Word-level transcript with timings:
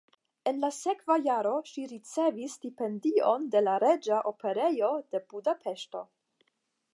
En 0.51 0.55
la 0.61 0.69
sekva 0.75 1.17
jaro 1.25 1.51
ŝi 1.71 1.83
ricevis 1.91 2.55
stipendion 2.61 3.45
de 3.57 3.61
la 3.67 3.77
Reĝa 3.85 4.23
Operejo 4.33 4.91
de 5.13 5.23
Budapeŝto. 5.35 6.03